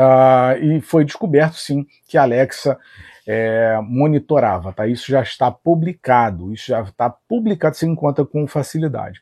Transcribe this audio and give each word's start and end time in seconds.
Uh, 0.00 0.64
e 0.64 0.80
foi 0.80 1.04
descoberto, 1.04 1.56
sim, 1.56 1.86
que 2.08 2.16
a 2.16 2.22
Alexa 2.22 2.78
é, 3.26 3.78
monitorava, 3.82 4.72
tá? 4.72 4.86
Isso 4.86 5.10
já 5.10 5.20
está 5.20 5.50
publicado, 5.50 6.54
isso 6.54 6.68
já 6.68 6.80
está 6.80 7.10
publicado, 7.10 7.76
se 7.76 7.86
encontra 7.86 8.24
com 8.24 8.46
facilidade. 8.46 9.20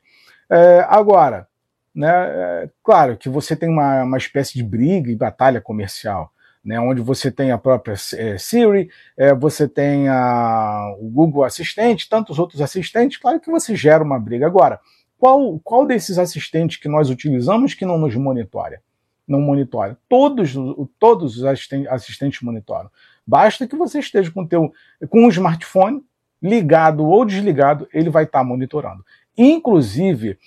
É, 0.49 0.87
agora, 0.88 1.49
né, 1.93 2.09
é, 2.09 2.71
claro 2.83 3.17
que 3.17 3.29
você 3.29 3.56
tem 3.56 3.69
uma, 3.69 4.04
uma 4.04 4.19
espécie 4.19 4.54
de 4.54 4.62
briga 4.62 5.11
e 5.11 5.17
batalha 5.17 5.61
comercial, 5.61 6.31
né, 6.64 6.79
onde 6.79 7.01
você 7.01 7.31
tem 7.31 7.51
a 7.51 7.58
própria 7.58 7.95
é, 8.15 8.38
Siri, 8.38 8.88
é, 9.17 9.35
você 9.35 9.67
tem 9.67 10.08
a, 10.08 10.95
o 11.01 11.10
Google 11.10 11.42
Assistente, 11.42 12.08
tantos 12.08 12.38
outros 12.38 12.60
assistentes, 12.60 13.19
claro 13.19 13.40
que 13.40 13.51
você 13.51 13.74
gera 13.74 14.04
uma 14.04 14.19
briga. 14.19 14.47
Agora, 14.47 14.79
qual, 15.19 15.58
qual 15.58 15.85
desses 15.85 16.19
assistentes 16.19 16.77
que 16.77 16.88
nós 16.88 17.10
utilizamos 17.10 17.74
que 17.74 17.84
não 17.84 17.98
nos 17.98 18.15
monitora? 18.15 18.80
Não 19.29 19.41
monitora. 19.41 19.98
Todos, 20.09 20.55
todos 20.98 21.37
os 21.37 21.45
assistentes, 21.45 22.41
monitoram. 22.41 22.91
Basta 23.27 23.68
que 23.68 23.77
você 23.77 23.98
esteja 23.98 24.30
com, 24.30 24.46
teu, 24.46 24.73
com 25.10 25.27
um 25.27 25.28
smartphone 25.28 26.02
ligado 26.42 27.04
ou 27.04 27.24
desligado, 27.24 27.87
ele 27.92 28.09
vai 28.09 28.24
estar 28.24 28.42
monitorando. 28.42 29.04
Inclusive, 29.37 30.38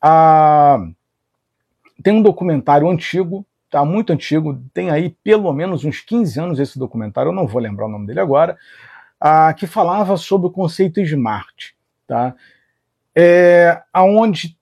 a, 0.00 0.78
tem 2.02 2.14
um 2.14 2.22
documentário 2.22 2.88
antigo, 2.88 3.44
tá 3.70 3.84
muito 3.84 4.12
antigo, 4.12 4.58
tem 4.72 4.90
aí 4.90 5.10
pelo 5.22 5.52
menos 5.52 5.84
uns 5.84 6.00
15 6.00 6.40
anos 6.40 6.58
esse 6.58 6.78
documentário, 6.78 7.28
eu 7.28 7.34
não 7.34 7.46
vou 7.46 7.60
lembrar 7.60 7.86
o 7.86 7.90
nome 7.90 8.06
dele 8.06 8.20
agora, 8.20 8.56
a, 9.20 9.52
que 9.52 9.66
falava 9.66 10.16
sobre 10.16 10.46
o 10.46 10.50
conceito 10.50 11.00
smart, 11.00 11.76
tá? 12.06 12.34
é, 13.14 13.80
aonde 13.92 14.58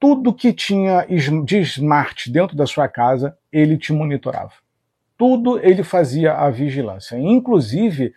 tudo 0.00 0.32
que 0.32 0.50
tinha 0.50 1.06
de 1.44 1.58
smart 1.58 2.32
dentro 2.32 2.56
da 2.56 2.66
sua 2.66 2.88
casa, 2.88 3.36
ele 3.52 3.76
te 3.76 3.92
monitorava. 3.92 4.52
Tudo 5.16 5.60
ele 5.62 5.84
fazia 5.84 6.32
a 6.32 6.48
vigilância. 6.48 7.18
Inclusive, 7.18 8.14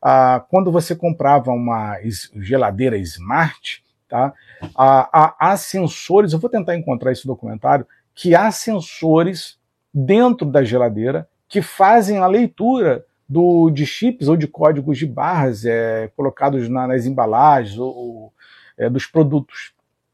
ah, 0.00 0.44
quando 0.50 0.70
você 0.70 0.94
comprava 0.94 1.50
uma 1.50 1.96
geladeira 2.36 2.98
smart, 2.98 3.82
tá, 4.06 4.34
há, 4.76 5.34
há 5.38 5.56
sensores, 5.56 6.34
eu 6.34 6.38
vou 6.38 6.50
tentar 6.50 6.76
encontrar 6.76 7.10
esse 7.10 7.26
documentário, 7.26 7.86
que 8.14 8.34
há 8.34 8.50
sensores 8.50 9.58
dentro 9.92 10.46
da 10.46 10.62
geladeira 10.62 11.26
que 11.48 11.62
fazem 11.62 12.18
a 12.18 12.26
leitura 12.26 13.06
do, 13.26 13.70
de 13.70 13.86
chips 13.86 14.28
ou 14.28 14.36
de 14.36 14.46
códigos 14.46 14.98
de 14.98 15.06
barras 15.06 15.64
é, 15.64 16.10
colocados 16.14 16.68
na, 16.68 16.86
nas 16.86 17.06
embalagens 17.06 17.78
ou, 17.78 18.32
é, 18.76 18.90
dos 18.90 19.06
produtos. 19.06 19.71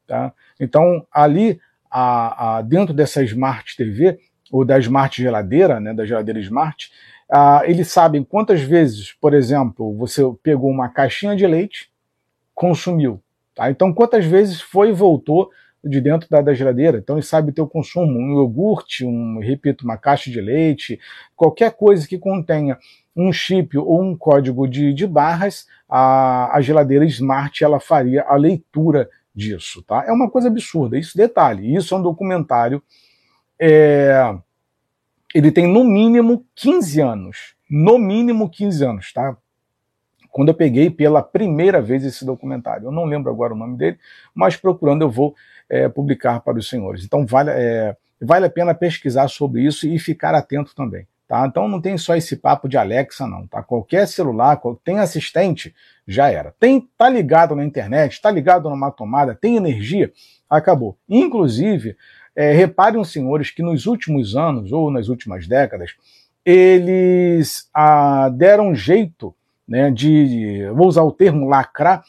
Tá? 0.09 0.33
Então, 0.59 1.07
ali, 1.13 1.61
a, 1.91 2.57
a, 2.57 2.63
dentro 2.63 2.95
dessa 2.95 3.23
Smart 3.23 3.77
TV, 3.77 4.19
ou 4.51 4.65
da 4.65 4.79
Smart 4.79 5.23
Geladeira, 5.23 5.79
né, 5.79 5.93
da 5.93 6.07
geladeira 6.07 6.41
Smart, 6.41 6.91
a, 7.31 7.63
eles 7.67 7.89
sabem 7.89 8.25
quantas 8.25 8.63
vezes, 8.63 9.13
por 9.13 9.35
exemplo, 9.35 9.95
você 9.95 10.23
pegou 10.43 10.71
uma 10.71 10.89
caixinha 10.89 11.37
de 11.37 11.47
leite, 11.47 11.91
consumiu. 12.55 13.23
Tá? 13.55 13.71
Então, 13.71 13.93
quantas 13.93 14.25
vezes 14.25 14.61
foi 14.61 14.89
e 14.89 14.93
voltou 14.93 15.51
de 15.85 16.01
dentro 16.01 16.29
da, 16.29 16.41
da, 16.41 16.55
geladeira. 16.55 16.99
Então 16.99 17.17
ele 17.17 17.25
sabe 17.25 17.51
o 17.51 17.55
teu 17.55 17.67
consumo, 17.67 18.19
um 18.19 18.33
iogurte, 18.33 19.05
um, 19.05 19.39
repito, 19.39 19.85
uma 19.85 19.97
caixa 19.97 20.31
de 20.31 20.41
leite, 20.41 20.99
qualquer 21.37 21.73
coisa 21.73 22.07
que 22.07 22.19
contenha 22.19 22.77
um 23.15 23.33
chip 23.33 23.77
ou 23.79 24.03
um 24.03 24.17
código 24.17 24.69
de, 24.69 24.93
de 24.93 25.07
barras, 25.07 25.67
a, 25.89 26.57
a 26.57 26.61
geladeira 26.61 27.05
Smart 27.05 27.63
ela 27.63 27.81
faria 27.81 28.23
a 28.23 28.37
leitura 28.37 29.09
disso, 29.35 29.83
tá? 29.83 30.05
É 30.07 30.13
uma 30.13 30.31
coisa 30.31 30.49
absurda. 30.49 30.99
Isso 30.99 31.17
detalhe. 31.17 31.75
Isso 31.75 31.95
é 31.95 31.99
um 31.99 32.03
documentário. 32.03 32.83
É, 33.61 34.35
ele 35.35 35.51
tem 35.51 35.67
no 35.67 35.85
mínimo 35.85 36.45
15 36.55 37.01
anos. 37.01 37.55
No 37.71 37.99
mínimo 37.99 38.49
15 38.49 38.85
anos, 38.85 39.13
tá? 39.13 39.37
Quando 40.31 40.49
eu 40.49 40.55
peguei 40.55 40.91
pela 40.91 41.23
primeira 41.23 41.81
vez 41.81 42.05
esse 42.05 42.25
documentário, 42.25 42.87
eu 42.87 42.93
não 42.93 43.05
lembro 43.05 43.31
agora 43.31 43.55
o 43.55 43.57
nome 43.57 43.77
dele, 43.77 43.99
mas 44.35 44.57
procurando 44.57 45.03
eu 45.03 45.11
vou 45.11 45.35
é, 45.69 45.89
publicar 45.89 46.41
para 46.41 46.59
os 46.59 46.69
senhores. 46.69 47.05
Então 47.05 47.27
vale, 47.27 47.51
é, 47.51 47.97
vale 48.21 48.47
a 48.47 48.51
pena 48.51 48.75
pesquisar 48.75 49.29
sobre 49.29 49.63
isso 49.63 49.87
e 49.89 49.99
ficar 49.99 50.35
atento 50.35 50.75
também. 50.75 51.07
Tá? 51.29 51.47
Então 51.47 51.69
não 51.69 51.79
tem 51.79 51.99
só 51.99 52.17
esse 52.17 52.37
papo 52.37 52.67
de 52.67 52.79
Alexa, 52.79 53.27
não. 53.27 53.47
Tá? 53.47 53.63
Qualquer 53.63 54.09
celular, 54.09 54.59
tem 54.83 54.99
assistente, 54.99 55.75
já 56.07 56.31
era. 56.31 56.55
Tem, 56.59 56.89
tá 56.97 57.07
ligado 57.07 57.55
na 57.55 57.63
internet, 57.63 58.21
tá 58.23 58.31
ligado 58.31 58.71
numa 58.71 58.91
tomada, 58.91 59.35
tem 59.35 59.57
energia, 59.57 60.11
acabou. 60.49 60.97
Inclusive, 61.07 61.95
é, 62.35 62.53
reparem 62.53 63.05
senhores 63.05 63.51
que 63.51 63.63
nos 63.63 63.85
últimos 63.87 64.35
anos, 64.35 64.73
ou 64.73 64.91
nas 64.91 65.09
últimas 65.09 65.47
décadas, 65.47 65.91
eles 66.43 67.69
ah, 67.75 68.31
deram 68.31 68.75
jeito 68.75 69.35
né, 69.69 69.91
de, 69.91 70.67
vou 70.75 70.87
usar 70.87 71.03
o 71.03 71.13
termo 71.13 71.47
lacrar, 71.47 72.03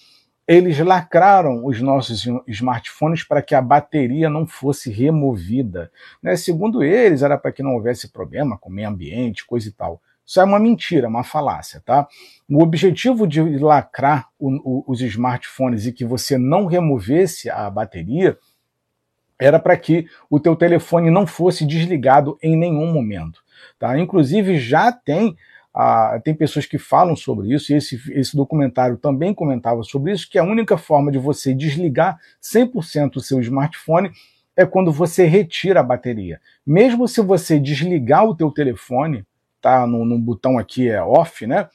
eles 0.50 0.80
lacraram 0.80 1.64
os 1.64 1.80
nossos 1.80 2.26
smartphones 2.48 3.24
para 3.24 3.40
que 3.40 3.54
a 3.54 3.62
bateria 3.62 4.32
não 4.32 4.48
fosse 4.48 4.90
removida. 4.90 5.92
Né? 6.24 6.36
Segundo 6.36 6.82
eles, 6.82 7.22
era 7.22 7.38
para 7.38 7.52
que 7.52 7.62
não 7.62 7.76
houvesse 7.76 8.12
problema 8.12 8.58
com 8.58 8.68
o 8.68 8.74
meio 8.74 8.90
ambiente, 8.90 9.46
coisa 9.46 9.70
e 9.70 9.72
tal. 9.72 10.02
Isso 10.26 10.42
é 10.42 10.44
uma 10.44 10.58
mentira, 10.60 11.08
uma 11.08 11.24
falácia, 11.24 11.84
tá? 11.86 12.08
O 12.50 12.64
objetivo 12.64 13.28
de 13.28 13.42
lacrar 13.60 14.28
o, 14.40 14.50
o, 14.50 14.84
os 14.88 15.02
smartphones 15.02 15.86
e 15.86 15.94
que 15.94 16.04
você 16.04 16.36
não 16.36 16.66
removesse 16.66 17.48
a 17.48 17.70
bateria 17.70 18.36
era 19.40 19.60
para 19.60 19.78
que 19.78 20.08
o 20.31 20.40
teu 20.40 20.56
telefone 20.56 21.12
não 21.12 21.28
fosse 21.28 21.64
desligado 21.64 22.40
em 22.42 22.58
nenhum 22.58 22.92
momento, 22.92 23.44
tá? 23.78 24.00
Inclusive 24.00 24.58
já 24.58 24.92
tem 24.92 25.38
ah, 25.81 26.19
tem 26.22 26.35
pessoas 26.35 26.66
que 26.66 26.78
falam 26.78 27.16
sobre 27.16 27.53
isso, 27.53 27.72
e 27.72 27.78
esse, 27.78 27.97
esse 28.12 28.35
documentário 28.35 28.97
também 28.97 29.34
comentava 29.34 29.81
sobre 29.81 30.12
isso, 30.12 30.29
que 30.29 30.38
a 30.38 30.44
única 30.44 30.78
forma 30.78 31.09
de 31.09 31.17
você 31.17 31.53
desligar 31.53 32.19
100% 32.44 33.16
o 33.16 33.22
seu 33.22 33.40
smartphone 33.40 34.12
é 34.57 34.66
quando 34.66 34.91
você 34.91 35.23
retira 35.25 35.79
a 35.79 35.84
bateria. 35.84 36.41
Mesmo 36.68 37.07
se 37.07 37.22
você 37.22 37.57
desligar 37.57 38.25
o 38.25 38.35
teu 38.35 38.51
telefone, 38.51 39.25
tá 39.62 39.88
no, 39.88 40.03
no 40.03 40.19
botão 40.19 40.57
aqui 40.57 40.89
é 40.89 41.01
off, 41.01 41.47
né? 41.47 41.69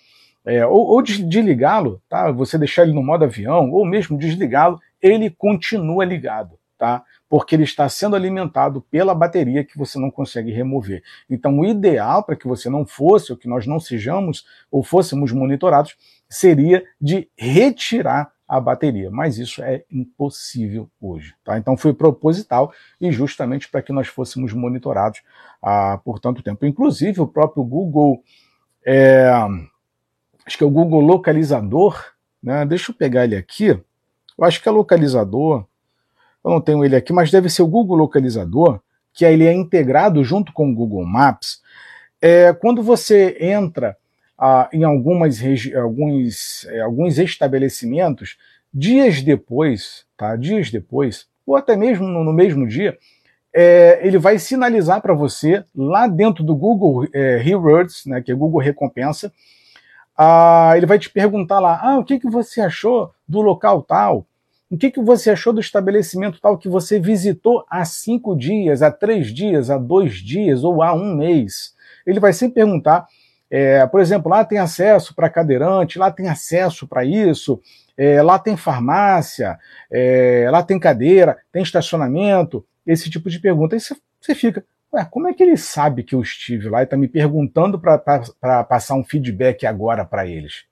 É, 0.44 0.66
ou, 0.66 0.86
ou 0.86 1.00
desligá-lo, 1.00 2.02
tá? 2.06 2.30
Você 2.30 2.58
deixar 2.58 2.82
ele 2.82 2.92
no 2.92 3.02
modo 3.02 3.24
avião, 3.24 3.70
ou 3.70 3.86
mesmo 3.86 4.18
desligá-lo, 4.18 4.78
ele 5.00 5.30
continua 5.30 6.04
ligado, 6.04 6.58
tá? 6.76 7.02
Porque 7.34 7.56
ele 7.56 7.64
está 7.64 7.88
sendo 7.88 8.14
alimentado 8.14 8.80
pela 8.80 9.12
bateria 9.12 9.64
que 9.64 9.76
você 9.76 9.98
não 9.98 10.08
consegue 10.08 10.52
remover. 10.52 11.02
Então, 11.28 11.58
o 11.58 11.66
ideal 11.66 12.22
para 12.22 12.36
que 12.36 12.46
você 12.46 12.70
não 12.70 12.86
fosse, 12.86 13.32
ou 13.32 13.36
que 13.36 13.48
nós 13.48 13.66
não 13.66 13.80
sejamos, 13.80 14.46
ou 14.70 14.84
fôssemos 14.84 15.32
monitorados, 15.32 15.96
seria 16.28 16.84
de 17.00 17.28
retirar 17.36 18.30
a 18.46 18.60
bateria, 18.60 19.10
mas 19.10 19.36
isso 19.36 19.64
é 19.64 19.84
impossível 19.90 20.88
hoje. 21.00 21.34
Tá? 21.42 21.58
Então 21.58 21.76
foi 21.76 21.92
proposital 21.92 22.72
e 23.00 23.10
justamente 23.10 23.68
para 23.68 23.82
que 23.82 23.92
nós 23.92 24.06
fôssemos 24.06 24.52
monitorados 24.52 25.20
ah, 25.60 26.00
por 26.04 26.20
tanto 26.20 26.40
tempo. 26.40 26.64
Inclusive 26.64 27.20
o 27.20 27.26
próprio 27.26 27.64
Google, 27.64 28.22
é, 28.86 29.28
acho 30.46 30.56
que 30.56 30.62
é 30.62 30.66
o 30.68 30.70
Google 30.70 31.00
Localizador, 31.00 32.00
né? 32.40 32.64
deixa 32.64 32.92
eu 32.92 32.94
pegar 32.94 33.24
ele 33.24 33.34
aqui, 33.34 33.70
eu 34.38 34.44
acho 34.44 34.62
que 34.62 34.68
é 34.68 34.70
localizador, 34.70 35.66
eu 36.44 36.50
não 36.50 36.60
tenho 36.60 36.84
ele 36.84 36.94
aqui, 36.94 37.12
mas 37.12 37.30
deve 37.30 37.48
ser 37.48 37.62
o 37.62 37.66
Google 37.66 37.96
Localizador, 37.96 38.80
que 39.12 39.24
ele 39.24 39.46
é 39.46 39.52
integrado 39.52 40.22
junto 40.22 40.52
com 40.52 40.70
o 40.70 40.74
Google 40.74 41.06
Maps. 41.06 41.62
É, 42.20 42.52
quando 42.52 42.82
você 42.82 43.36
entra 43.40 43.96
ah, 44.38 44.68
em 44.72 44.84
algumas 44.84 45.40
alguns, 45.74 46.66
é, 46.66 46.80
alguns 46.80 47.18
estabelecimentos, 47.18 48.36
dias 48.72 49.22
depois, 49.22 50.04
tá? 50.16 50.36
Dias 50.36 50.70
depois, 50.70 51.26
ou 51.46 51.56
até 51.56 51.76
mesmo 51.76 52.06
no, 52.06 52.24
no 52.24 52.32
mesmo 52.32 52.66
dia, 52.66 52.98
é, 53.54 54.00
ele 54.02 54.18
vai 54.18 54.38
sinalizar 54.38 55.00
para 55.00 55.14
você 55.14 55.64
lá 55.74 56.08
dentro 56.08 56.42
do 56.42 56.56
Google 56.56 57.06
é, 57.12 57.36
Rewards, 57.36 58.04
né, 58.04 58.20
que 58.20 58.32
é 58.32 58.34
Google 58.34 58.60
Recompensa, 58.60 59.32
ah, 60.16 60.72
ele 60.76 60.86
vai 60.86 60.98
te 60.98 61.08
perguntar 61.08 61.60
lá, 61.60 61.78
ah, 61.80 61.98
o 61.98 62.04
que, 62.04 62.18
que 62.18 62.28
você 62.28 62.60
achou 62.60 63.12
do 63.28 63.40
local 63.40 63.82
tal? 63.82 64.26
O 64.74 64.76
que, 64.76 64.90
que 64.90 65.00
você 65.00 65.30
achou 65.30 65.52
do 65.52 65.60
estabelecimento 65.60 66.40
tal 66.40 66.58
que 66.58 66.68
você 66.68 66.98
visitou 66.98 67.64
há 67.70 67.84
cinco 67.84 68.36
dias, 68.36 68.82
há 68.82 68.90
três 68.90 69.32
dias, 69.32 69.70
há 69.70 69.78
dois 69.78 70.16
dias 70.16 70.64
ou 70.64 70.82
há 70.82 70.92
um 70.92 71.14
mês? 71.14 71.76
Ele 72.04 72.18
vai 72.18 72.32
sempre 72.32 72.56
perguntar, 72.56 73.06
é, 73.48 73.86
por 73.86 74.00
exemplo, 74.00 74.28
lá 74.28 74.44
tem 74.44 74.58
acesso 74.58 75.14
para 75.14 75.30
cadeirante, 75.30 75.96
lá 75.96 76.10
tem 76.10 76.28
acesso 76.28 76.88
para 76.88 77.04
isso, 77.04 77.62
é, 77.96 78.20
lá 78.20 78.36
tem 78.36 78.56
farmácia, 78.56 79.56
é, 79.88 80.48
lá 80.50 80.60
tem 80.60 80.76
cadeira, 80.80 81.38
tem 81.52 81.62
estacionamento, 81.62 82.66
esse 82.84 83.08
tipo 83.08 83.30
de 83.30 83.38
pergunta. 83.38 83.76
Aí 83.76 83.80
você, 83.80 84.34
fica, 84.34 84.64
ué, 84.92 85.06
como 85.08 85.28
é 85.28 85.32
que 85.32 85.44
ele 85.44 85.56
sabe 85.56 86.02
que 86.02 86.16
eu 86.16 86.20
estive 86.20 86.68
lá 86.68 86.80
e 86.80 86.84
está 86.84 86.96
me 86.96 87.06
perguntando 87.06 87.78
para 87.78 88.64
passar 88.64 88.96
um 88.96 89.04
feedback 89.04 89.66
agora 89.66 90.04
para 90.04 90.26
eles? 90.26 90.64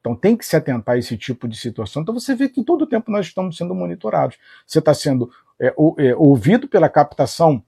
Então 0.00 0.14
tem 0.14 0.36
que 0.36 0.46
se 0.46 0.56
atentar 0.56 0.94
a 0.94 0.98
esse 0.98 1.16
tipo 1.16 1.48
de 1.48 1.56
situação. 1.56 2.02
Então 2.02 2.14
você 2.14 2.34
vê 2.34 2.48
que 2.48 2.62
todo 2.62 2.82
o 2.82 2.86
tempo 2.86 3.10
nós 3.10 3.26
estamos 3.26 3.56
sendo 3.56 3.74
monitorados. 3.74 4.38
Você 4.66 4.78
está 4.78 4.94
sendo 4.94 5.30
é, 5.60 5.68
é, 5.98 6.16
ouvido 6.16 6.68
pela 6.68 6.88
captação 6.88 7.62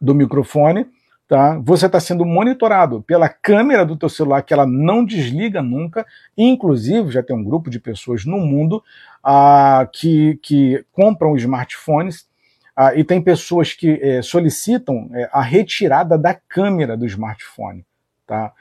do 0.00 0.14
microfone, 0.14 0.86
Tá? 1.32 1.58
Você 1.64 1.86
está 1.86 1.98
sendo 1.98 2.26
monitorado 2.26 3.02
pela 3.04 3.26
câmera 3.26 3.86
do 3.86 3.96
teu 3.96 4.10
celular, 4.10 4.42
que 4.42 4.52
ela 4.52 4.66
não 4.66 5.02
desliga 5.02 5.62
nunca. 5.62 6.04
Inclusive, 6.36 7.10
já 7.10 7.22
tem 7.22 7.34
um 7.34 7.42
grupo 7.42 7.70
de 7.70 7.80
pessoas 7.80 8.26
no 8.26 8.36
mundo 8.36 8.84
ah, 9.24 9.88
que, 9.90 10.38
que 10.42 10.84
compram 10.92 11.34
smartphones 11.36 12.28
ah, 12.76 12.94
e 12.94 13.02
tem 13.02 13.18
pessoas 13.18 13.72
que 13.72 13.98
eh, 14.02 14.20
solicitam 14.20 15.08
eh, 15.14 15.26
a 15.32 15.40
retirada 15.40 16.18
da 16.18 16.34
câmera 16.34 16.98
do 16.98 17.06
smartphone. 17.06 17.82
Tá? 18.26 18.52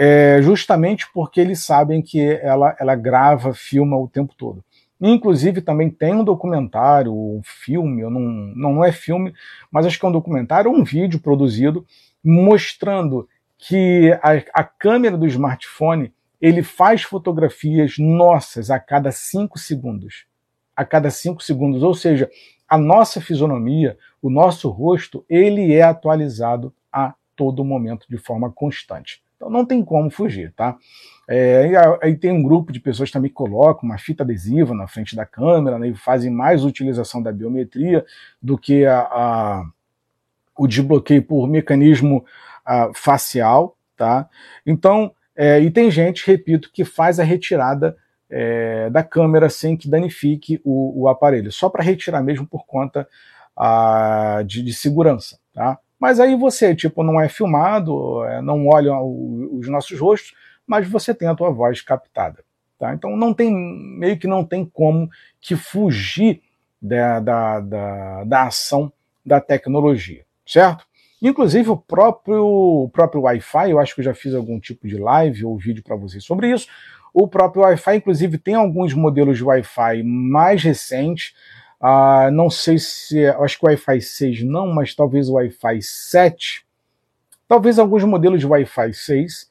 É, 0.00 0.40
justamente 0.42 1.10
porque 1.12 1.40
eles 1.40 1.64
sabem 1.64 2.00
que 2.00 2.20
ela, 2.20 2.76
ela 2.78 2.94
grava, 2.94 3.52
filma 3.52 3.98
o 3.98 4.06
tempo 4.06 4.32
todo. 4.38 4.64
Inclusive, 5.00 5.60
também 5.60 5.90
tem 5.90 6.14
um 6.14 6.22
documentário, 6.22 7.12
um 7.12 7.40
filme, 7.42 8.02
não, 8.02 8.20
não 8.20 8.84
é 8.84 8.92
filme, 8.92 9.34
mas 9.72 9.86
acho 9.86 9.98
que 9.98 10.06
é 10.06 10.08
um 10.08 10.12
documentário, 10.12 10.70
um 10.70 10.84
vídeo 10.84 11.18
produzido 11.18 11.84
mostrando 12.22 13.28
que 13.56 14.16
a, 14.22 14.60
a 14.60 14.62
câmera 14.62 15.16
do 15.16 15.26
smartphone 15.26 16.12
ele 16.40 16.62
faz 16.62 17.02
fotografias 17.02 17.98
nossas 17.98 18.70
a 18.70 18.78
cada 18.78 19.10
cinco 19.10 19.58
segundos. 19.58 20.26
A 20.76 20.84
cada 20.84 21.10
cinco 21.10 21.42
segundos. 21.42 21.82
Ou 21.82 21.92
seja, 21.92 22.30
a 22.68 22.78
nossa 22.78 23.20
fisionomia, 23.20 23.98
o 24.22 24.30
nosso 24.30 24.68
rosto, 24.68 25.24
ele 25.28 25.74
é 25.74 25.82
atualizado 25.82 26.72
a 26.92 27.14
todo 27.34 27.64
momento 27.64 28.06
de 28.08 28.16
forma 28.16 28.52
constante. 28.52 29.20
Então 29.38 29.48
não 29.48 29.64
tem 29.64 29.84
como 29.84 30.10
fugir, 30.10 30.52
tá? 30.52 30.76
É, 31.30 31.70
aí 32.02 32.16
tem 32.16 32.32
um 32.32 32.42
grupo 32.42 32.72
de 32.72 32.80
pessoas 32.80 33.08
que 33.08 33.12
também 33.12 33.30
colocam 33.30 33.88
uma 33.88 33.96
fita 33.96 34.24
adesiva 34.24 34.74
na 34.74 34.88
frente 34.88 35.14
da 35.14 35.24
câmera 35.24 35.78
né, 35.78 35.88
e 35.88 35.94
fazem 35.94 36.30
mais 36.30 36.64
utilização 36.64 37.22
da 37.22 37.30
biometria 37.30 38.04
do 38.42 38.58
que 38.58 38.84
a, 38.84 39.00
a 39.00 39.64
o 40.58 40.66
desbloqueio 40.66 41.22
por 41.22 41.46
mecanismo 41.46 42.24
uh, 42.66 42.92
facial, 42.92 43.76
tá? 43.96 44.28
Então, 44.66 45.12
é, 45.36 45.60
e 45.60 45.70
tem 45.70 45.88
gente, 45.88 46.26
repito, 46.26 46.68
que 46.72 46.84
faz 46.84 47.20
a 47.20 47.22
retirada 47.22 47.96
é, 48.28 48.90
da 48.90 49.04
câmera 49.04 49.48
sem 49.48 49.76
que 49.76 49.88
danifique 49.88 50.60
o, 50.64 51.02
o 51.02 51.08
aparelho, 51.08 51.52
só 51.52 51.70
para 51.70 51.84
retirar 51.84 52.20
mesmo 52.22 52.44
por 52.44 52.66
conta 52.66 53.08
uh, 53.56 54.42
de, 54.44 54.64
de, 54.64 54.74
segurança, 54.74 55.38
tá? 55.54 55.78
Mas 55.98 56.20
aí 56.20 56.36
você, 56.36 56.74
tipo, 56.74 57.02
não 57.02 57.20
é 57.20 57.28
filmado, 57.28 58.24
é, 58.24 58.40
não 58.40 58.66
olha 58.68 58.96
os 59.00 59.68
nossos 59.68 59.98
rostos, 59.98 60.34
mas 60.66 60.88
você 60.88 61.14
tem 61.14 61.28
a 61.28 61.34
tua 61.34 61.50
voz 61.50 61.80
captada, 61.80 62.44
tá? 62.78 62.94
Então 62.94 63.16
não 63.16 63.34
tem, 63.34 63.52
meio 63.52 64.18
que 64.18 64.26
não 64.26 64.44
tem 64.44 64.64
como 64.64 65.10
que 65.40 65.56
fugir 65.56 66.42
da, 66.80 67.18
da, 67.18 67.60
da, 67.60 68.24
da 68.24 68.42
ação 68.44 68.92
da 69.26 69.40
tecnologia 69.40 70.28
certo? 70.48 70.86
Inclusive 71.20 71.68
o 71.68 71.76
próprio, 71.76 72.44
o 72.44 72.88
próprio 72.90 73.22
Wi-Fi, 73.22 73.70
eu 73.70 73.78
acho 73.78 73.94
que 73.94 74.00
eu 74.00 74.04
já 74.04 74.14
fiz 74.14 74.34
algum 74.34 74.58
tipo 74.58 74.88
de 74.88 74.96
live 74.96 75.44
ou 75.44 75.58
vídeo 75.58 75.82
para 75.82 75.96
vocês 75.96 76.24
sobre 76.24 76.50
isso. 76.50 76.66
O 77.12 77.28
próprio 77.28 77.62
Wi-Fi, 77.62 77.96
inclusive, 77.96 78.38
tem 78.38 78.54
alguns 78.54 78.94
modelos 78.94 79.36
de 79.36 79.44
Wi-Fi 79.44 80.02
mais 80.02 80.62
recentes. 80.62 81.34
Uh, 81.80 82.30
não 82.32 82.50
sei 82.50 82.78
se. 82.78 83.26
Acho 83.26 83.58
que 83.58 83.64
o 83.64 83.68
Wi-Fi 83.68 84.00
6 84.00 84.42
não, 84.42 84.66
mas 84.66 84.94
talvez 84.94 85.28
o 85.28 85.34
Wi-Fi 85.34 85.80
7. 85.80 86.66
Talvez 87.46 87.78
alguns 87.78 88.04
modelos 88.04 88.40
de 88.40 88.46
Wi-Fi 88.46 88.92
6. 88.92 89.48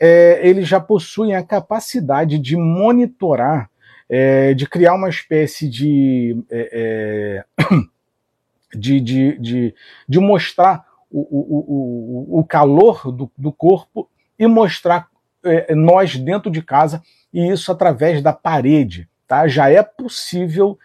É, 0.00 0.40
eles 0.46 0.66
já 0.66 0.80
possuem 0.80 1.34
a 1.34 1.42
capacidade 1.42 2.38
de 2.38 2.56
monitorar, 2.56 3.68
é, 4.08 4.54
de 4.54 4.66
criar 4.66 4.94
uma 4.94 5.08
espécie 5.08 5.68
de. 5.68 6.42
É, 6.50 7.44
é 7.58 7.64
de, 8.74 9.00
de, 9.00 9.38
de, 9.38 9.74
de 10.08 10.18
mostrar 10.18 10.84
o, 11.10 11.20
o, 11.20 12.36
o, 12.36 12.40
o 12.40 12.44
calor 12.44 13.10
do, 13.12 13.30
do 13.36 13.52
corpo 13.52 14.08
e 14.38 14.46
mostrar 14.46 15.08
é, 15.44 15.74
nós 15.74 16.16
dentro 16.16 16.50
de 16.50 16.62
casa, 16.62 17.02
e 17.32 17.50
isso 17.50 17.70
através 17.70 18.22
da 18.22 18.32
parede. 18.32 19.08
Tá? 19.26 19.46
Já 19.46 19.70
é 19.70 19.82
possível 19.82 20.78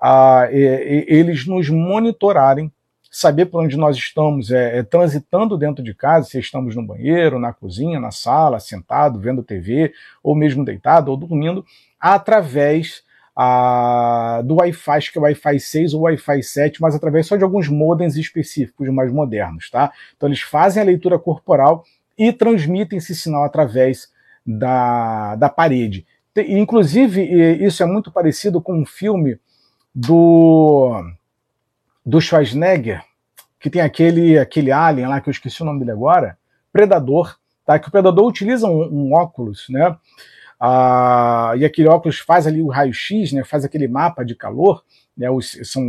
ah, 0.00 0.46
é, 0.50 1.04
eles 1.08 1.46
nos 1.46 1.68
monitorarem, 1.70 2.70
saber 3.10 3.46
por 3.46 3.64
onde 3.64 3.76
nós 3.76 3.96
estamos 3.96 4.50
é, 4.50 4.78
é, 4.78 4.82
transitando 4.82 5.56
dentro 5.56 5.82
de 5.82 5.94
casa, 5.94 6.28
se 6.28 6.38
estamos 6.38 6.76
no 6.76 6.86
banheiro, 6.86 7.38
na 7.38 7.52
cozinha, 7.52 7.98
na 7.98 8.10
sala, 8.10 8.60
sentado, 8.60 9.18
vendo 9.18 9.42
TV, 9.42 9.92
ou 10.22 10.34
mesmo 10.34 10.64
deitado 10.64 11.10
ou 11.10 11.16
dormindo, 11.16 11.64
através 11.98 13.02
a, 13.34 14.42
do 14.44 14.56
Wi-Fi, 14.56 14.90
acho 14.90 15.12
que 15.12 15.18
é 15.18 15.22
Wi-Fi 15.22 15.60
6 15.60 15.94
ou 15.94 16.02
Wi-Fi 16.02 16.42
7, 16.42 16.82
mas 16.82 16.94
através 16.94 17.26
só 17.26 17.36
de 17.36 17.44
alguns 17.44 17.68
modems 17.68 18.16
específicos 18.16 18.88
mais 18.88 19.10
modernos, 19.10 19.70
tá? 19.70 19.92
Então 20.16 20.28
eles 20.28 20.40
fazem 20.40 20.82
a 20.82 20.86
leitura 20.86 21.18
corporal 21.18 21.84
e 22.18 22.32
transmitem 22.32 22.98
esse 22.98 23.14
sinal 23.14 23.44
através 23.44 24.10
da, 24.46 25.36
da 25.36 25.48
parede. 25.48 26.06
Inclusive, 26.36 27.22
isso 27.64 27.82
é 27.82 27.86
muito 27.86 28.10
parecido 28.10 28.60
com 28.60 28.78
um 28.78 28.84
filme 28.84 29.38
do, 29.98 31.02
do 32.04 32.20
Schwarzenegger, 32.20 33.02
que 33.58 33.70
tem 33.70 33.80
aquele, 33.80 34.38
aquele 34.38 34.70
alien 34.70 35.08
lá, 35.08 35.22
que 35.22 35.30
eu 35.30 35.32
esqueci 35.32 35.62
o 35.62 35.64
nome 35.64 35.78
dele 35.78 35.92
agora, 35.92 36.36
Predador, 36.70 37.38
tá? 37.64 37.78
que 37.78 37.88
o 37.88 37.90
Predador 37.90 38.26
utiliza 38.26 38.66
um, 38.66 38.82
um 38.82 39.14
óculos, 39.14 39.66
né? 39.70 39.96
Ah, 40.60 41.52
e 41.56 41.64
aquele 41.64 41.88
óculos 41.88 42.18
faz 42.18 42.46
ali 42.46 42.62
o 42.62 42.68
raio-x, 42.68 43.32
né, 43.32 43.44
faz 43.44 43.62
aquele 43.62 43.86
mapa 43.86 44.24
de 44.24 44.34
calor, 44.34 44.82
né, 45.14 45.30
os, 45.30 45.58
são, 45.64 45.82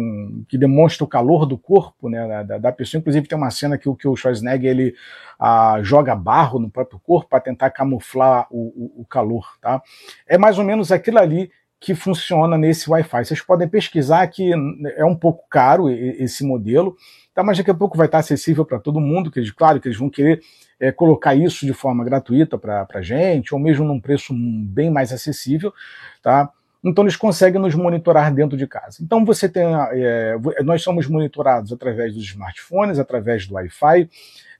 que 0.49 0.57
demonstra 0.57 1.05
o 1.05 1.07
calor 1.07 1.45
do 1.45 1.57
corpo 1.57 2.09
né, 2.09 2.43
da, 2.43 2.57
da, 2.57 2.71
pessoa. 2.71 2.99
Inclusive 2.99 3.27
tem 3.27 3.37
uma 3.37 3.49
cena 3.49 3.77
que, 3.77 3.93
que 3.95 4.07
o 4.07 4.15
Schwarzenegger 4.15 4.71
ele, 4.71 4.95
ah, 5.39 5.79
joga 5.83 6.13
barro 6.15 6.59
no 6.59 6.69
próprio 6.69 6.99
corpo 6.99 7.29
para 7.29 7.39
tentar 7.39 7.69
camuflar 7.71 8.45
o, 8.51 8.91
o, 8.97 9.01
o, 9.01 9.05
calor. 9.05 9.57
Tá? 9.61 9.81
É 10.27 10.37
mais 10.37 10.57
ou 10.57 10.65
menos 10.65 10.91
aquilo 10.91 11.19
ali 11.19 11.49
que 11.79 11.93
funciona 11.93 12.57
nesse 12.57 12.89
Wi-Fi. 12.89 13.25
Vocês 13.25 13.41
podem 13.41 13.67
pesquisar 13.67 14.25
que 14.27 14.51
é 14.95 15.05
um 15.05 15.15
pouco 15.15 15.45
caro 15.49 15.89
esse 15.89 16.43
modelo, 16.43 16.95
tá? 17.33 17.43
mas 17.43 17.57
daqui 17.57 17.69
a 17.69 17.75
pouco 17.75 17.97
vai 17.97 18.07
estar 18.07 18.19
acessível 18.19 18.65
para 18.65 18.79
todo 18.79 18.99
mundo, 18.99 19.29
que 19.29 19.39
eles, 19.39 19.51
claro 19.51 19.79
que 19.79 19.87
eles 19.87 19.97
vão 19.97 20.09
querer 20.09 20.41
é, 20.79 20.91
colocar 20.91 21.35
isso 21.35 21.65
de 21.65 21.73
forma 21.73 22.03
gratuita 22.03 22.57
para 22.57 22.87
a 22.93 23.01
gente, 23.01 23.53
ou 23.53 23.59
mesmo 23.59 23.85
num 23.85 23.99
preço 23.99 24.33
bem 24.33 24.89
mais 24.89 25.11
acessível, 25.11 25.73
tá? 26.21 26.51
Então 26.83 27.03
eles 27.03 27.15
conseguem 27.15 27.59
nos 27.59 27.75
monitorar 27.75 28.33
dentro 28.33 28.57
de 28.57 28.67
casa. 28.67 28.97
Então 29.01 29.25
você 29.25 29.49
tem, 29.49 29.65
é, 29.91 30.35
nós 30.63 30.81
somos 30.81 31.07
monitorados 31.07 31.73
através 31.73 32.13
dos 32.13 32.23
smartphones, 32.23 32.99
através 32.99 33.47
do 33.47 33.55
Wi-Fi, 33.55 34.09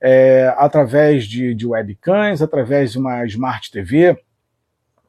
é, 0.01 0.53
através 0.57 1.25
de, 1.25 1.53
de 1.53 1.65
webcams, 1.65 2.41
através 2.41 2.91
de 2.91 3.00
uma 3.00 3.25
Smart 3.25 3.71
TV. 3.71 4.17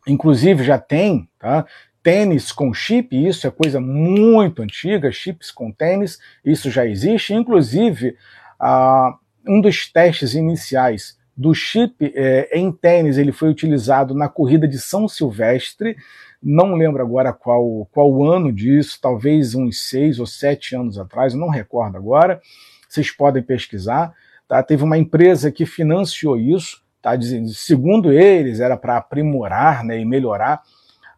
Inclusive 0.06 0.64
já 0.64 0.78
tem, 0.78 1.28
tá? 1.38 1.66
Tênis 2.08 2.50
com 2.50 2.72
chip, 2.72 3.14
isso 3.14 3.46
é 3.46 3.50
coisa 3.50 3.78
muito 3.78 4.62
antiga, 4.62 5.12
chips 5.12 5.50
com 5.50 5.70
tênis, 5.70 6.18
isso 6.42 6.70
já 6.70 6.86
existe. 6.86 7.34
Inclusive, 7.34 8.16
a, 8.58 9.14
um 9.46 9.60
dos 9.60 9.92
testes 9.92 10.32
iniciais 10.32 11.18
do 11.36 11.52
chip 11.52 12.10
é, 12.16 12.58
em 12.58 12.72
tênis, 12.72 13.18
ele 13.18 13.30
foi 13.30 13.50
utilizado 13.50 14.14
na 14.14 14.26
corrida 14.26 14.66
de 14.66 14.78
São 14.78 15.06
Silvestre, 15.06 15.98
não 16.42 16.76
lembro 16.76 17.02
agora 17.02 17.30
qual, 17.30 17.86
qual 17.92 18.24
ano 18.24 18.50
disso, 18.50 18.98
talvez 19.02 19.54
uns 19.54 19.86
seis 19.86 20.18
ou 20.18 20.24
sete 20.26 20.74
anos 20.74 20.98
atrás, 20.98 21.34
não 21.34 21.50
recordo 21.50 21.98
agora, 21.98 22.40
vocês 22.88 23.10
podem 23.10 23.42
pesquisar. 23.42 24.14
Tá? 24.48 24.62
Teve 24.62 24.82
uma 24.82 24.96
empresa 24.96 25.52
que 25.52 25.66
financiou 25.66 26.38
isso, 26.38 26.82
tá? 27.02 27.14
Dizendo, 27.14 27.50
segundo 27.50 28.10
eles, 28.10 28.60
era 28.60 28.78
para 28.78 28.96
aprimorar 28.96 29.84
né, 29.84 30.00
e 30.00 30.06
melhorar 30.06 30.62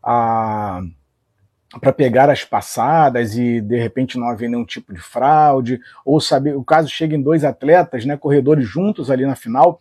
a 0.03 0.83
para 1.81 1.93
pegar 1.93 2.29
as 2.29 2.45
passadas 2.45 3.37
e 3.37 3.61
de 3.61 3.79
repente 3.79 4.19
não 4.19 4.29
haver 4.29 4.49
nenhum 4.49 4.65
tipo 4.65 4.93
de 4.93 5.01
fraude, 5.01 5.81
ou 6.05 6.21
saber, 6.21 6.57
o 6.57 6.65
caso 6.65 6.89
chega 6.89 7.15
em 7.15 7.23
dois 7.23 7.45
atletas, 7.45 8.05
né, 8.05 8.17
corredores 8.17 8.67
juntos 8.67 9.09
ali 9.09 9.25
na 9.25 9.37
final, 9.37 9.79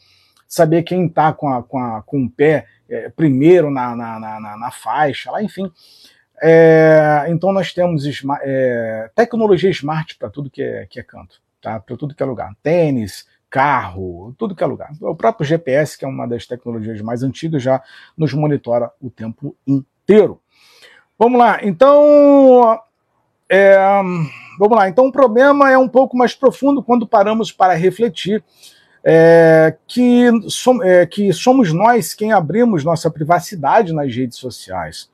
saber 0.48 0.84
quem 0.84 1.08
está 1.08 1.34
com, 1.34 1.50
a, 1.50 1.64
com, 1.64 1.80
a, 1.80 2.04
com 2.04 2.24
o 2.24 2.30
pé 2.30 2.68
é, 2.88 3.10
primeiro 3.10 3.72
na, 3.72 3.96
na, 3.96 4.20
na, 4.20 4.58
na, 4.58 4.72
faixa, 4.72 5.32
lá, 5.32 5.42
enfim. 5.42 5.72
É, 6.42 7.26
então 7.30 7.52
nós 7.52 7.74
temos 7.74 8.04
é, 8.44 9.10
tecnologia 9.16 9.70
smart 9.72 10.16
para 10.18 10.30
tudo 10.30 10.50
que 10.50 10.62
é, 10.62 10.86
que 10.86 11.00
é 11.00 11.04
canto, 11.04 11.42
tá? 11.60 11.80
para 11.80 11.98
tudo 11.98 12.14
que 12.14 12.22
é 12.22 12.26
lugar. 12.26 12.56
Tênis, 12.62 13.28
carro, 13.50 14.34
tudo 14.38 14.56
que 14.56 14.64
é 14.64 14.68
lugar. 14.68 14.92
O 15.02 15.16
próprio 15.16 15.46
GPS, 15.46 15.98
que 15.98 16.06
é 16.06 16.08
uma 16.08 16.28
das 16.28 16.46
tecnologias 16.46 17.02
mais 17.02 17.24
antigas, 17.24 17.62
já 17.62 17.82
nos 18.16 18.34
monitora 18.34 18.92
o 19.02 19.10
tempo 19.10 19.56
inteiro. 19.66 19.90
Vamos 21.18 21.38
lá, 21.38 21.60
então. 21.64 22.80
É, 23.50 23.78
vamos 24.60 24.78
lá, 24.78 24.88
então 24.88 25.08
o 25.08 25.12
problema 25.12 25.72
é 25.72 25.78
um 25.78 25.88
pouco 25.88 26.16
mais 26.16 26.36
profundo 26.36 26.84
quando 26.84 27.08
paramos 27.08 27.52
para 27.52 27.74
refletir 27.74 28.44
é, 29.04 29.76
que, 29.88 30.30
som, 30.50 30.84
é, 30.84 31.06
que 31.06 31.34
somos 31.34 31.74
nós 31.74 32.14
quem 32.14 32.32
abrimos 32.32 32.84
nossa 32.84 33.10
privacidade 33.10 33.94
nas 33.94 34.14
redes 34.16 34.38
sociais. 34.38 35.10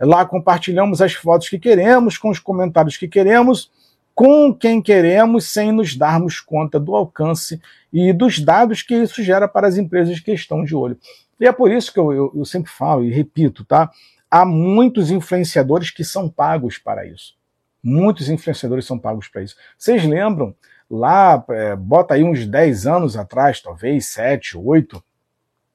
Lá 0.00 0.24
compartilhamos 0.24 1.02
as 1.02 1.14
fotos 1.14 1.48
que 1.48 1.58
queremos, 1.58 2.16
com 2.16 2.30
os 2.30 2.38
comentários 2.38 2.96
que 2.96 3.08
queremos, 3.08 3.70
com 4.14 4.54
quem 4.54 4.80
queremos 4.82 5.44
sem 5.44 5.72
nos 5.72 5.96
darmos 5.96 6.40
conta 6.40 6.78
do 6.78 6.94
alcance 6.94 7.60
e 7.92 8.12
dos 8.12 8.38
dados 8.40 8.82
que 8.82 8.94
isso 8.94 9.22
gera 9.22 9.48
para 9.48 9.66
as 9.66 9.76
empresas 9.76 10.20
que 10.20 10.32
estão 10.32 10.64
de 10.64 10.74
olho. 10.74 10.98
E 11.40 11.46
é 11.46 11.52
por 11.52 11.70
isso 11.70 11.92
que 11.92 12.00
eu, 12.00 12.12
eu, 12.12 12.32
eu 12.34 12.44
sempre 12.44 12.70
falo 12.70 13.04
e 13.04 13.10
repito, 13.10 13.64
tá? 13.64 13.90
Há 14.30 14.44
muitos 14.44 15.10
influenciadores 15.10 15.90
que 15.90 16.04
são 16.04 16.28
pagos 16.28 16.78
para 16.78 17.06
isso. 17.06 17.34
Muitos 17.82 18.28
influenciadores 18.28 18.84
são 18.84 18.98
pagos 18.98 19.28
para 19.28 19.42
isso. 19.42 19.56
Vocês 19.76 20.04
lembram? 20.04 20.54
Lá, 20.90 21.44
é, 21.50 21.76
bota 21.76 22.14
aí 22.14 22.24
uns 22.24 22.46
10 22.46 22.86
anos 22.86 23.16
atrás, 23.16 23.60
talvez 23.60 24.06
7, 24.06 24.56
8, 24.56 25.02